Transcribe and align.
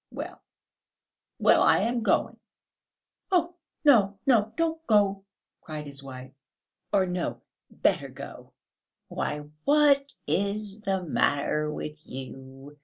"Well, 0.09 0.41
well; 1.37 1.61
I 1.61 1.81
am 1.81 2.01
going!" 2.01 2.39
"Oh, 3.31 3.53
no, 3.85 4.17
no; 4.25 4.51
don't 4.55 4.83
go!" 4.87 5.25
cried 5.61 5.85
his 5.85 6.01
wife; 6.01 6.31
"or, 6.91 7.05
no, 7.05 7.41
better 7.69 8.07
go!" 8.09 8.51
"Why, 9.09 9.47
what 9.63 10.13
is 10.25 10.79
the 10.81 11.03
matter 11.03 11.71
with 11.71 12.03
you! 12.09 12.79